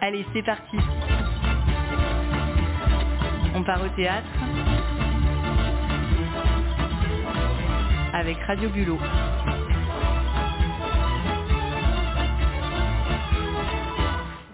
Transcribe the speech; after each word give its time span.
Allez, 0.00 0.24
c'est 0.32 0.42
parti. 0.42 0.76
On 3.54 3.62
part 3.64 3.82
au 3.82 3.88
théâtre 3.96 4.28
avec 8.14 8.38
Radio 8.46 8.70
Bulot. 8.70 8.98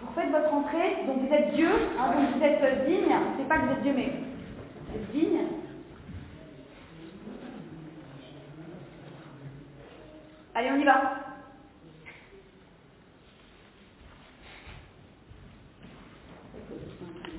Vous 0.02 0.14
faites 0.14 0.30
votre 0.30 0.54
entrée, 0.54 1.06
donc 1.06 1.20
vous 1.28 1.34
êtes 1.34 1.54
Dieu, 1.54 1.70
hein, 1.98 2.12
donc 2.12 2.36
vous 2.36 2.44
êtes 2.44 2.62
euh, 2.62 2.86
digne. 2.86 3.16
C'est 3.38 3.48
pas 3.48 3.58
que 3.58 3.66
vous 3.66 3.72
êtes 3.72 3.82
Dieu, 3.82 3.92
mais 3.96 4.12
vous 4.88 4.96
êtes 4.96 5.12
digne. 5.12 5.40
Allez, 10.54 10.70
on 10.72 10.80
y 10.80 10.84
va. 10.84 11.25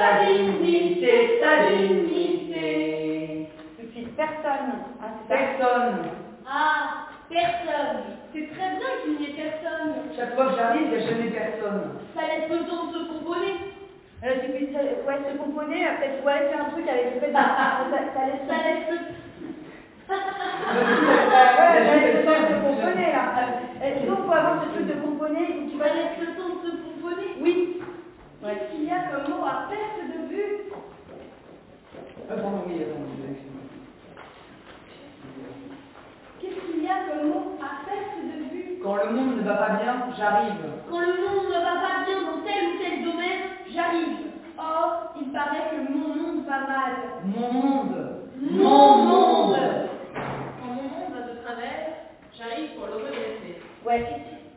sa 0.00 0.24
dignité, 0.24 1.40
sa 1.44 1.68
dignité. 1.68 3.48
Tout 3.78 3.86
de 3.86 3.92
suite, 3.92 4.16
personne. 4.16 4.80
Ah. 4.96 5.12
Personne. 5.28 5.98
Ah, 6.48 7.04
personne. 7.28 8.16
C'est 8.32 8.48
très 8.48 8.70
bien 8.80 8.90
qu'il 9.04 9.18
n'y 9.18 9.26
ait 9.26 9.36
personne. 9.36 9.92
Chaque 10.16 10.34
fois 10.34 10.46
que 10.46 10.56
j'arrive, 10.56 10.88
il 10.88 10.96
n'y 10.96 11.04
a 11.04 11.06
jamais 11.06 11.30
personne. 11.30 12.00
Ça 12.16 12.22
laisse 12.22 12.48
le 12.48 12.64
temps 12.66 12.86
de 12.86 12.92
se 12.96 13.12
composer. 13.12 13.54
C'est 14.22 14.52
plus, 14.56 14.72
euh, 14.76 15.04
ouais, 15.04 15.20
se 15.20 15.36
composer, 15.36 15.80
euh, 15.84 15.96
peut-être, 15.96 16.24
ouais, 16.24 16.48
c'est 16.48 16.60
un 16.60 16.70
truc 16.70 16.86
avec 16.88 17.14
le 17.14 17.20
fait 17.20 17.28
de... 17.28 17.32
ça, 17.32 17.88
ça 18.14 18.20
laisse... 18.26 18.44
Ça 18.48 18.56
laisse 18.56 18.88
le... 18.90 18.96
Ouais, 21.60 21.80
ça 21.86 21.96
laisse 21.96 22.16
le 22.16 22.24
temps 22.24 22.40
de 22.40 22.48
se 22.48 22.60
composer, 22.60 23.08
là. 23.12 23.24
Euh, 23.36 23.84
Est-ce 23.84 24.00
qu'on 24.06 24.28
peut 24.28 24.36
avoir 24.36 24.64
ce 24.64 24.68
truc 24.76 24.86
de 24.88 25.00
composer 25.00 25.44
où 25.56 25.70
tu 25.70 25.76
Ça 25.78 25.84
vas... 25.84 25.94
laisse 25.94 26.20
le 26.20 26.26
temps 26.36 26.52
de 26.52 26.68
se 26.68 26.76
composer. 26.84 27.28
Oui. 27.40 27.80
Qu'est-ce 28.42 28.72
qu'il 28.72 28.84
y 28.84 28.90
a 28.90 29.04
comme 29.12 29.34
mot 29.34 29.44
à 29.44 29.68
perte 29.68 30.00
de 30.08 30.34
vue 30.34 30.72
Ah, 32.28 32.34
pardon, 32.34 32.62
oui, 32.66 32.82
attends, 32.82 33.04
excuse-moi. 33.30 33.62
Qu'est-ce 36.40 36.72
qu'il 36.72 36.82
y 36.82 36.88
a 36.88 37.04
comme 37.08 37.28
mot 37.28 37.58
à 37.60 37.84
perte 37.86 38.16
de 38.24 38.54
vue 38.54 38.79
Quand 38.90 39.04
le 39.06 39.12
monde 39.12 39.36
ne 39.36 39.42
va 39.42 39.54
pas 39.54 39.68
bien, 39.80 40.02
j'arrive. 40.18 40.66
Quand 40.90 40.98
le 40.98 41.14
monde 41.22 41.46
ne 41.46 41.62
va 41.62 41.78
pas 41.78 42.02
bien 42.04 42.26
dans 42.26 42.42
tel 42.42 42.74
ou 42.74 42.82
tel 42.82 43.04
domaine, 43.04 43.54
j'arrive. 43.72 44.34
Or, 44.58 45.14
il 45.14 45.30
paraît 45.30 45.70
que 45.70 45.92
mon 45.92 46.08
monde 46.08 46.44
va 46.44 46.58
mal. 46.66 46.92
Mon 47.24 47.52
monde. 47.52 48.26
Mon 48.50 48.96
monde 48.96 49.56
Quand 50.58 50.74
mon 50.74 50.82
monde 50.82 51.14
va 51.14 51.22
de 51.22 51.38
travers, 51.38 51.86
j'arrive 52.36 52.74
pour 52.74 52.86
le 52.86 52.94
redresser. 52.94 53.62
Ouais. 53.86 54.06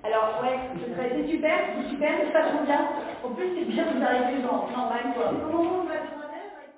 Alors, 0.03 0.41
ouais, 0.41 0.57
c'est 0.74 1.30
super, 1.30 1.59
c'est 1.78 1.90
super, 1.91 2.12
c'est 2.25 2.34
vachement 2.34 2.63
bien. 2.66 2.88
En 3.24 3.30
plus, 3.36 3.50
c'est 3.56 3.66
bien 3.66 3.86
arrivez 4.02 4.41
genre 4.41 4.68
normal, 4.75 5.13
quoi. 5.13 5.25
Quand 5.30 5.57
mon 5.57 5.63
monde 5.63 5.88
va 5.90 6.09
de 6.09 6.22